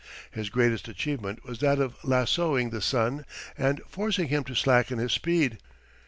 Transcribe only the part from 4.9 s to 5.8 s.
his speed.